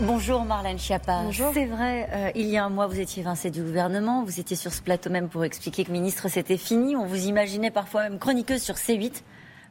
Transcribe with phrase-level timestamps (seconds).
[0.00, 1.22] Bonjour Marlène Schiappa.
[1.24, 1.50] Bonjour.
[1.52, 4.22] C'est vrai, euh, il y a un mois, vous étiez évincée du gouvernement.
[4.22, 6.94] Vous étiez sur ce plateau même pour expliquer que ministre, c'était fini.
[6.94, 9.22] On vous imaginait parfois même chroniqueuse sur C8.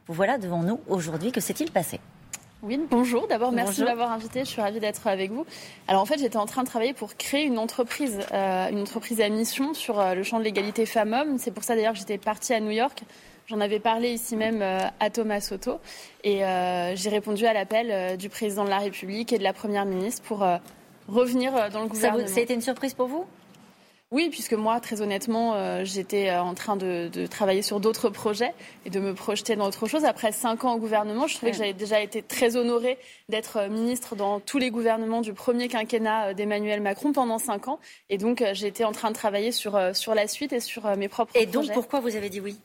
[0.06, 1.32] Vous voilà devant nous aujourd'hui.
[1.32, 1.98] Que s'est-il passé?
[2.62, 3.26] Oui, bonjour.
[3.28, 4.40] D'abord, merci de m'avoir invité.
[4.40, 5.46] Je suis ravie d'être avec vous.
[5.86, 9.20] Alors, en fait, j'étais en train de travailler pour créer une entreprise, euh, une entreprise
[9.20, 11.38] à mission sur euh, le champ de l'égalité femmes-hommes.
[11.38, 13.04] C'est pour ça, d'ailleurs, que j'étais partie à New York.
[13.48, 15.80] J'en avais parlé ici même euh, à Thomas Soto.
[16.22, 16.40] Et
[16.94, 20.46] j'ai répondu à l'appel du président de la République et de la première ministre pour
[21.08, 22.26] revenir dans le gouvernement.
[22.26, 23.24] Ça, ça a été une surprise pour vous?
[24.10, 28.54] Oui, puisque moi, très honnêtement, euh, j'étais euh, en train de, travailler sur d'autres projets
[28.86, 30.06] et de me projeter dans autre chose.
[30.06, 32.96] Après cinq ans au gouvernement, je trouvais que j'avais déjà été très honorée
[33.28, 37.80] d'être euh, ministre dans tous les gouvernements du premier quinquennat d'Emmanuel Macron pendant cinq ans.
[38.08, 41.32] Et donc, j'étais en train de travailler sur, sur la suite et sur mes propres
[41.32, 41.44] projets.
[41.44, 42.56] Et donc, pourquoi vous avez dit oui?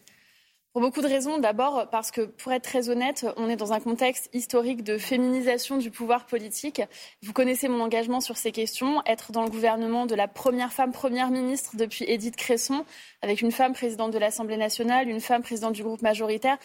[0.73, 1.37] Pour beaucoup de raisons.
[1.37, 5.77] D'abord parce que, pour être très honnête, on est dans un contexte historique de féminisation
[5.77, 6.81] du pouvoir politique.
[7.21, 9.03] Vous connaissez mon engagement sur ces questions.
[9.05, 12.85] Être dans le gouvernement de la première femme première ministre depuis Édith Cresson,
[13.21, 16.57] avec une femme présidente de l'Assemblée nationale, une femme présidente du groupe majoritaire,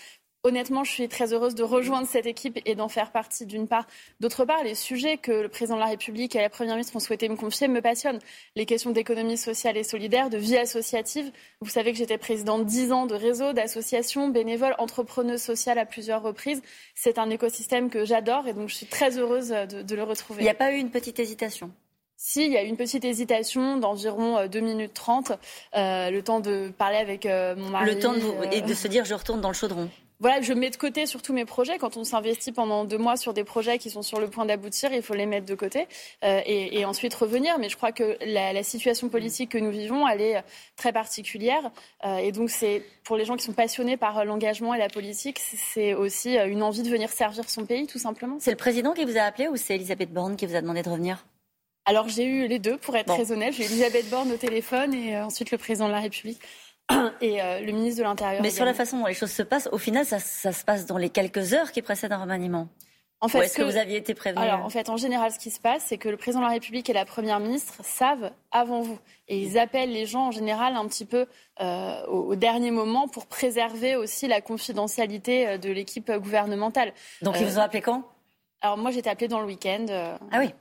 [0.44, 3.88] Honnêtement, je suis très heureuse de rejoindre cette équipe et d'en faire partie d'une part.
[4.20, 7.00] D'autre part, les sujets que le président de la République et la première ministre ont
[7.00, 8.20] souhaité me confier me passionnent.
[8.54, 11.32] Les questions d'économie sociale et solidaire, de vie associative.
[11.60, 16.22] Vous savez que j'étais présidente dix ans de réseaux, d'associations, bénévoles, entrepreneuses sociales à plusieurs
[16.22, 16.62] reprises.
[16.94, 20.42] C'est un écosystème que j'adore et donc je suis très heureuse de, le retrouver.
[20.42, 21.72] Il n'y a pas eu une petite hésitation?
[22.16, 25.32] Si, il y a eu une petite hésitation d'environ 2 euh, minutes 30,
[25.76, 27.94] euh, le temps de parler avec euh, mon mari.
[27.94, 29.88] Le temps de, et de se dire je retourne dans le chaudron
[30.20, 31.78] voilà, je mets de côté sur tous mes projets.
[31.78, 34.92] Quand on s'investit pendant deux mois sur des projets qui sont sur le point d'aboutir,
[34.92, 35.86] il faut les mettre de côté
[36.24, 37.58] euh, et, ensuite revenir.
[37.60, 40.42] Mais je crois que la, situation politique que nous vivons, elle est
[40.76, 41.70] très particulière.
[42.04, 45.38] Euh, et donc, c'est pour les gens qui sont passionnés par l'engagement et la politique,
[45.38, 48.38] c'est aussi euh, une envie de venir servir son pays, tout simplement.
[48.40, 50.82] C'est le président qui vous a appelé ou c'est Elisabeth Borne qui vous a demandé
[50.82, 51.24] de revenir?
[51.84, 53.54] Alors j'ai eu les deux, pour être très honnête.
[53.54, 56.38] J'ai eu Elisabeth Borne au téléphone et ensuite le président de la République.
[57.20, 58.42] et euh, le ministre de l'Intérieur.
[58.42, 60.98] Mais sur la façon dont les choses se passent, au final, ça, se passe dans
[60.98, 62.68] les quelques heures qui précèdent un remaniement.
[63.20, 65.50] En fait, est-ce que, vous aviez été prévenu Alors, en fait, en général, ce qui
[65.50, 68.80] se passe, c'est que le président de la République et la première ministre savent avant
[68.80, 68.98] vous.
[69.26, 71.26] Et ils appellent les gens, en général, un petit peu
[71.60, 76.92] euh, au, dernier moment pour préserver aussi la confidentialité euh, de l'équipe gouvernementale.
[77.22, 78.04] Donc, ils vous ont appelé quand?
[78.60, 79.86] Alors, moi, j'étais appelée dans le week-end.
[80.30, 80.52] Ah oui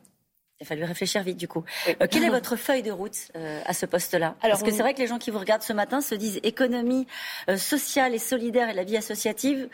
[0.60, 1.64] il a fallu réfléchir vite du coup.
[1.88, 4.96] Euh, quelle est votre feuille de route euh, à ce poste-là Parce que c'est vrai
[4.96, 7.06] que les gens qui vous regardent ce matin se disent économie
[7.48, 9.70] euh, sociale et solidaire et la vie associative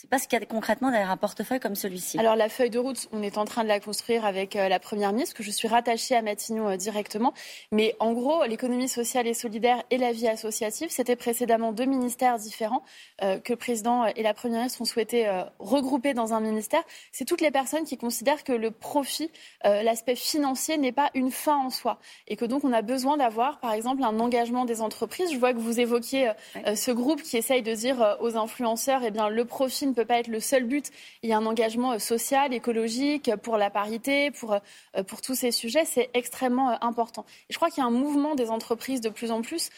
[0.00, 2.18] c'est pas ce qu'il y a concrètement derrière un portefeuille comme celui-ci.
[2.18, 4.78] Alors la feuille de route, on est en train de la construire avec euh, la
[4.78, 7.34] Première ministre, que je suis rattachée à Matignon euh, directement.
[7.72, 12.38] Mais en gros, l'économie sociale et solidaire et la vie associative, c'était précédemment deux ministères
[12.38, 12.84] différents
[13.22, 15.28] euh, que le président et la Première ministre ont souhaité
[15.58, 16.82] regrouper dans un ministère.
[17.10, 19.30] C'est toutes les personnes qui considèrent que le profit,
[19.64, 21.98] l'aspect financier n'est pas une fin en soi.
[22.28, 25.32] Et que donc on a besoin d'avoir, par exemple, un engagement des entreprises.
[25.32, 26.32] Je vois que vous évoquiez
[26.74, 30.18] ce groupe qui essaye de dire aux influenceurs, eh bien, le profit ne peut pas
[30.18, 30.90] être le seul but.
[31.22, 35.34] Il y a un engagement euh, social, écologique, pour la parité, pour, euh, pour tous
[35.34, 35.84] ces sujets.
[35.84, 37.24] C'est extrêmement euh, important.
[37.48, 39.70] Et je crois qu'il y a un mouvement des entreprises de plus en plus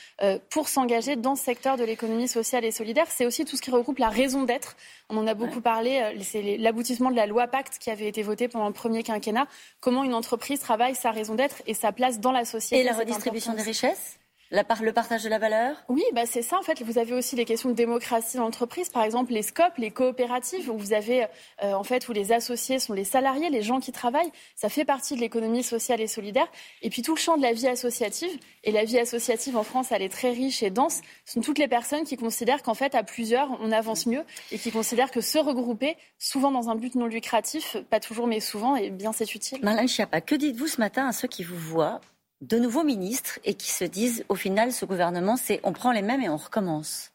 [0.51, 3.07] pour s'engager dans ce secteur de l'économie sociale et solidaire.
[3.09, 4.77] C'est aussi tout ce qui regroupe la raison d'être.
[5.09, 6.15] On en a beaucoup parlé.
[6.23, 9.47] C'est l'aboutissement de la loi Pacte qui avait été votée pendant le premier quinquennat.
[9.81, 12.83] Comment une entreprise travaille sa raison d'être et sa place dans la société.
[12.83, 14.19] Et la redistribution des richesses?
[14.51, 15.77] Le partage de la valeur?
[15.89, 16.59] Oui, bah c'est ça.
[16.59, 18.89] En fait, vous avez aussi les questions de démocratie d'entreprise.
[18.89, 21.27] Par exemple, les scopes, les coopératives, où vous avez,
[21.63, 24.33] euh, en fait, où les associés sont les salariés, les gens qui travaillent.
[24.57, 26.49] Ça fait partie de l'économie sociale et solidaire.
[26.83, 28.31] Et puis tout le champ de la vie associative.
[28.65, 31.01] Et la vie associative en France, elle est très riche et dense.
[31.25, 34.59] Ce sont toutes les personnes qui considèrent qu'en fait, à plusieurs, on avance mieux et
[34.59, 38.77] qui considèrent que se regrouper, souvent dans un but non lucratif, pas toujours, mais souvent,
[38.77, 39.61] et eh bien, c'est utile.
[39.63, 42.01] Marlène Schiappa, que dites-vous ce matin à ceux qui vous voient?
[42.41, 46.03] De nouveaux ministres et qui se disent, au final, ce gouvernement, c'est on prend les
[46.03, 47.13] mêmes et on recommence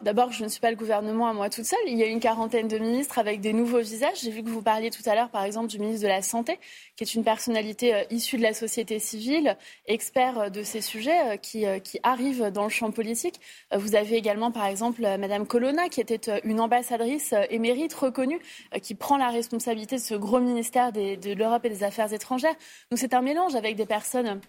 [0.00, 1.78] D'abord, je ne suis pas le gouvernement à moi toute seule.
[1.86, 4.20] Il y a une quarantaine de ministres avec des nouveaux visages.
[4.22, 6.58] J'ai vu que vous parliez tout à l'heure, par exemple, du ministre de la Santé,
[6.96, 11.34] qui est une personnalité euh, issue de la société civile, expert euh, de ces sujets,
[11.34, 13.40] euh, qui, qui arrive dans le champ politique.
[13.76, 18.40] Vous avez également, par exemple, Madame Colonna, qui était une ambassadrice émérite reconnue,
[18.80, 22.54] qui prend la responsabilité de ce gros ministère de l'Europe et des Affaires étrangères.
[22.90, 24.40] Donc c'est un mélange avec des personnes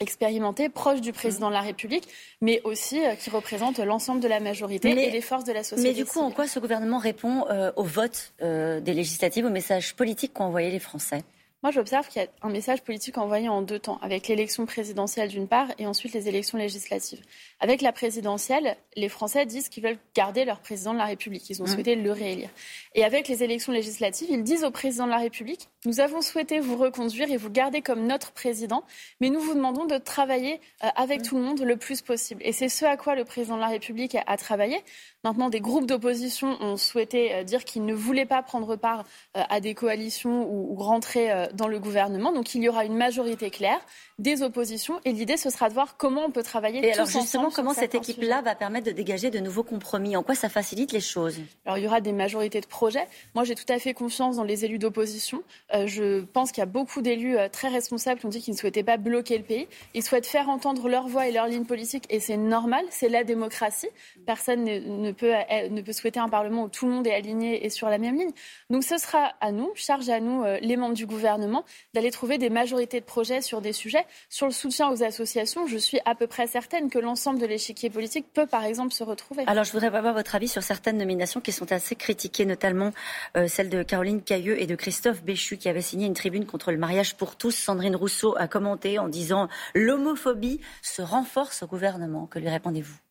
[0.00, 2.08] expérimenté, proche du président de la République,
[2.40, 5.88] mais aussi euh, qui représente l'ensemble de la majorité et les forces de la société.
[5.88, 9.50] Mais du coup, en quoi ce gouvernement répond euh, au vote euh, des législatives, au
[9.50, 11.22] message politique qu'ont envoyé les Français?
[11.64, 15.30] Moi, j'observe qu'il y a un message politique envoyé en deux temps, avec l'élection présidentielle
[15.30, 17.22] d'une part et ensuite les élections législatives.
[17.58, 21.48] Avec la présidentielle, les Français disent qu'ils veulent garder leur président de la République.
[21.48, 21.68] Ils ont mmh.
[21.68, 22.50] souhaité le réélire.
[22.94, 26.60] Et avec les élections législatives, ils disent au président de la République, nous avons souhaité
[26.60, 28.84] vous reconduire et vous garder comme notre président,
[29.22, 31.22] mais nous vous demandons de travailler euh, avec mmh.
[31.22, 32.42] tout le monde le plus possible.
[32.44, 34.84] Et c'est ce à quoi le président de la République a travaillé.
[35.24, 39.04] Maintenant, des groupes d'opposition ont souhaité euh, dire qu'ils ne voulaient pas prendre part
[39.38, 42.32] euh, à des coalitions ou rentrer dans le gouvernement.
[42.32, 43.80] Donc il y aura une majorité claire
[44.18, 47.50] des oppositions et l'idée ce sera de voir comment on peut travailler et alors justement
[47.50, 50.16] comment cette équipe-là va permettre de dégager de nouveaux compromis?
[50.16, 51.40] En quoi ça facilite les choses?
[51.66, 53.06] Alors il y aura des majorités de projets.
[53.34, 55.42] Moi j'ai tout à fait confiance dans les élus d'opposition.
[55.74, 58.54] Euh, je pense qu'il y a beaucoup d'élus euh, très responsables qui ont dit qu'ils
[58.54, 59.66] ne souhaitaient pas bloquer le pays.
[59.94, 63.24] Ils souhaitent faire entendre leur voix et leur ligne politique et c'est normal, c'est la
[63.24, 63.88] démocratie.
[64.26, 65.32] Personne ne, peut,
[65.70, 68.16] ne peut souhaiter un Parlement où tout le monde est aligné et sur la même
[68.16, 68.32] ligne.
[68.70, 71.64] Donc ce sera à nous, charge à nous, euh, les membres du gouvernement
[71.94, 74.03] d'aller trouver des majorités de projets sur des sujets.
[74.28, 77.90] Sur le soutien aux associations, je suis à peu près certaine que l'ensemble de l'échiquier
[77.90, 79.44] politique peut, par exemple, se retrouver.
[79.46, 82.92] Alors, je voudrais avoir votre avis sur certaines nominations qui sont assez critiquées, notamment
[83.36, 86.72] euh, celle de Caroline Cailleux et de Christophe Béchu, qui avait signé une tribune contre
[86.72, 87.54] le mariage pour tous.
[87.54, 92.26] Sandrine Rousseau a commenté en disant l'homophobie se renforce au gouvernement.
[92.26, 93.03] Que lui répondez-vous?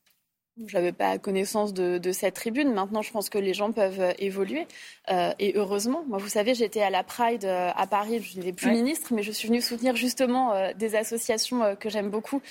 [0.68, 2.72] Je n'avais pas connaissance de, cette tribune.
[2.74, 4.68] Maintenant, je pense que les gens peuvent euh, évoluer.
[5.12, 8.22] Euh, et heureusement, moi, vous savez, j'étais à la Pride euh, à Paris.
[8.22, 12.42] Je n'étais plus ministre, mais je suis venue soutenir justement des associations que j'aime beaucoup,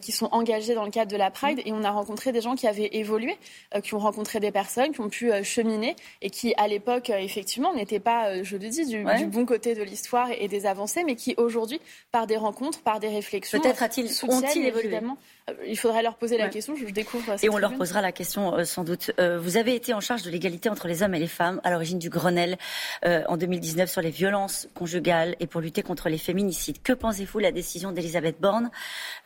[0.00, 1.60] qui sont engagées dans le cadre de la Pride.
[1.64, 3.36] Et on a rencontré des gens qui avaient évolué,
[3.82, 8.00] qui ont rencontré des personnes, qui ont pu cheminer et qui, à l'époque, effectivement, n'étaient
[8.00, 11.80] pas, je le dis, du, bon côté de l'histoire et, des avancées, mais qui aujourd'hui,
[12.12, 15.00] par des rencontres, par des réflexions, peut-être a-t-il ont-ils évolué?
[15.66, 16.74] Il faudrait leur poser la question.
[16.74, 19.12] Je découvre et on leur posera la question euh, sans doute.
[19.20, 21.70] Euh, vous avez été en charge de l'égalité entre les hommes et les femmes à
[21.70, 22.58] l'origine du Grenelle
[23.04, 26.82] euh, en 2019 sur les violences conjugales et pour lutter contre les féminicides.
[26.82, 28.70] Que pensez-vous de la décision d'Elisabeth Borne,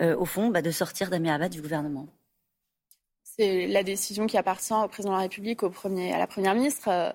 [0.00, 2.06] au fond, bah, de sortir d'Amé Abad du gouvernement?
[3.22, 6.55] C'est la décision qui appartient au président de la République, au premier, à la première
[6.55, 7.14] ministre.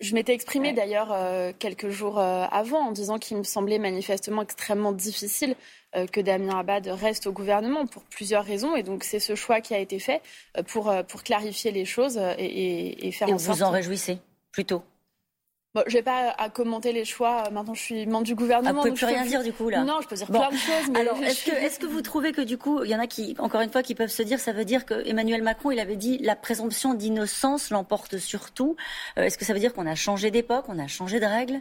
[0.00, 1.16] Je m'étais exprimée d'ailleurs
[1.58, 5.56] quelques jours avant en disant qu'il me semblait manifestement extrêmement difficile
[5.96, 8.76] euh, que Damien Abad reste au gouvernement pour plusieurs raisons.
[8.76, 10.20] Et donc, c'est ce choix qui a été fait
[10.56, 13.58] euh, pour, euh, pour clarifier les choses et, et, faire et en sorte.
[13.58, 14.18] vous en réjouissez
[14.52, 14.82] plutôt?
[15.76, 17.50] Bon, je vais pas à commenter les choix.
[17.50, 18.70] Maintenant, je suis membre du gouvernement.
[18.70, 19.84] Ah, vous pouvez plus rien dire du coup là.
[19.84, 20.90] Non, je peux dire plein de choses.
[20.90, 23.06] Mais Alors, est-ce que, est que, vous trouvez que du coup, il y en a
[23.06, 25.78] qui, encore une fois, qui peuvent se dire, ça veut dire que Emmanuel Macron, il
[25.78, 28.76] avait dit la présomption d'innocence l'emporte surtout.
[29.16, 31.60] est-ce que ça veut dire qu'on a changé d'époque, on a changé de règles?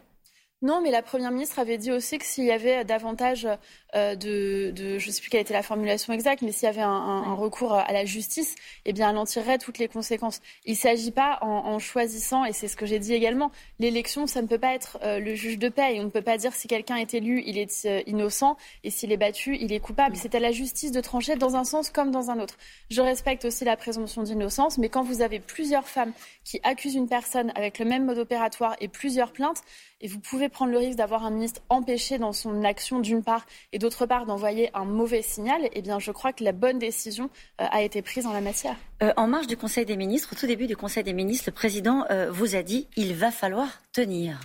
[0.62, 3.46] Non, mais la Première ministre avait dit aussi que s'il y avait davantage
[3.94, 6.82] euh, de, je ne sais plus quelle était la formulation exacte, mais s'il y avait
[6.82, 8.56] un, recours à la justice,
[8.86, 10.42] eh bien, elle en tirerait toutes les conséquences.
[10.66, 14.42] Il ne s'agit pas, en, choisissant, et c'est ce que j'ai dit également, l'élection, ça
[14.42, 15.98] ne peut pas être euh, le juge de paix.
[16.00, 18.56] On ne peut pas dire si quelqu'un est élu, il est euh, innocent,
[18.86, 20.16] et s'il est battu, il est coupable.
[20.16, 22.58] C'est à la justice de trancher dans un sens comme dans un autre.
[22.90, 26.14] Je respecte aussi la présomption d'innocence, mais quand vous avez plusieurs femmes
[26.46, 29.62] qui accusent une personne avec le même mode opératoire et plusieurs plaintes,
[30.06, 33.44] et vous pouvez prendre le risque d'avoir un ministre empêché dans son action d'une part
[33.74, 37.32] et d'autre part d'envoyer un mauvais signal, eh bien je crois que la bonne décision
[37.60, 38.76] euh, a été prise en la matière.
[39.02, 41.54] Euh, en marge du Conseil des ministres, au tout début du Conseil des ministres, le
[41.54, 44.40] président euh, vous a dit il va falloir tenir.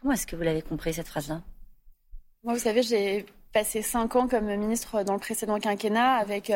[0.00, 1.42] Comment est-ce que vous l'avez compris cette phrase-là?
[2.44, 6.52] Moi, vous savez, j'ai passé cinq ans comme ministre dans le précédent quinquennat avec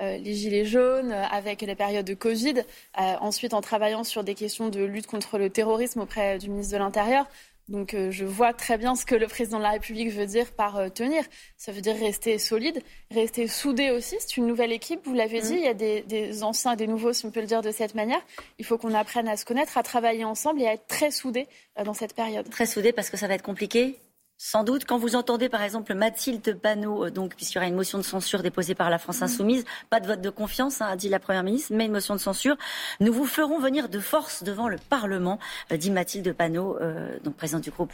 [0.00, 4.24] euh, les gilets jaunes, euh, avec la période de Covid, euh, ensuite en travaillant sur
[4.24, 7.26] des questions de lutte contre le terrorisme auprès du ministre de l'Intérieur.
[7.68, 10.92] Donc je vois très bien ce que le président de la République veut dire par
[10.92, 11.24] tenir.
[11.56, 14.16] Ça veut dire rester solide, rester soudé aussi.
[14.18, 15.54] C'est une nouvelle équipe, vous l'avez dit.
[15.54, 15.58] Mmh.
[15.58, 17.70] Il y a des, des, anciens et des nouveaux, si on peut le dire de
[17.70, 18.20] cette manière.
[18.58, 21.46] Il faut qu'on apprenne à se connaître, à travailler ensemble et à être très soudé
[21.84, 22.48] dans cette période.
[22.50, 23.98] Très soudé parce que ça va être compliqué
[24.44, 27.76] sans doute, quand vous entendez par exemple Mathilde Panot, euh, donc puisqu'il y aura une
[27.76, 29.22] motion de censure déposée par la France.
[29.22, 32.14] Insoumise, pas de vote de confiance, hein, a dit la Première ministre, mais une motion
[32.14, 32.56] de censure,
[32.98, 35.38] nous vous ferons venir de force devant le Parlement,
[35.70, 37.92] euh, dit Mathilde Panot, euh, donc présidente du groupe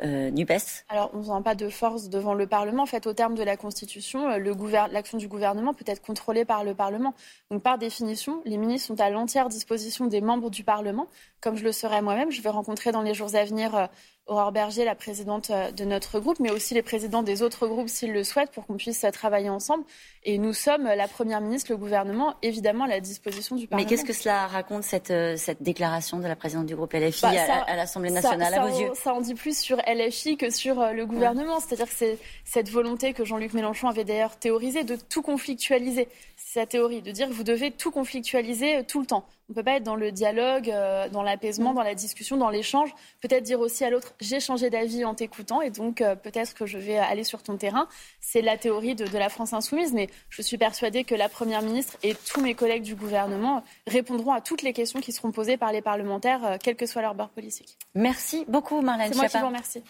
[0.00, 0.52] Nupes.
[0.88, 2.84] Alors, on ne vient pas de force devant le Parlement.
[2.84, 6.74] En fait, au terme de la Constitution, l'action du gouvernement peut être contrôlée par le
[6.74, 7.14] Parlement.
[7.50, 11.08] Donc, par définition, les ministres sont à l'entière disposition des membres du Parlement,
[11.40, 12.30] comme je le serai moi-même.
[12.30, 13.88] Je vais rencontrer dans les jours à venir
[14.30, 17.88] Aurore Berger, la présidente euh, de notre groupe, mais aussi les présidents des autres groupes
[17.88, 19.82] s'ils le souhaitent pour qu'on puisse euh, travailler ensemble.
[20.22, 23.84] Et nous sommes, euh, la Première ministre, le gouvernement, évidemment à la disposition du Parlement.
[23.84, 27.64] Mais qu'est-ce que cela raconte, cette, cette déclaration de la présidente du groupe LFI bah,
[27.66, 28.90] à, l'Assemblée nationale, à vos yeux?
[28.94, 31.58] Ça en dit plus sur LFI que sur le gouvernement.
[31.58, 36.08] C'est-à-dire que c'est cette volonté que Jean-Luc Mélenchon avait d'ailleurs théorisée de tout conflictualiser.
[36.36, 39.24] C'est sa théorie, de dire que vous devez tout conflictualiser tout le temps.
[39.50, 42.50] On ne peut pas être dans le dialogue, euh, dans l'apaisement, dans la discussion, dans
[42.50, 42.94] l'échange.
[43.20, 46.66] Peut-être dire aussi à l'autre, j'ai changé d'avis en t'écoutant et donc euh, peut-être que
[46.66, 47.88] je vais aller sur ton terrain.
[48.20, 51.96] C'est la théorie de, la France insoumise, mais je suis persuadée que la Première ministre
[52.04, 55.72] et tous mes collègues du gouvernement répondront à toutes les questions qui seront posées par
[55.72, 57.76] les parlementaires, quel que soit leur bord politique.
[57.96, 59.82] Merci beaucoup, Marlène C'est moi qui vous remercie.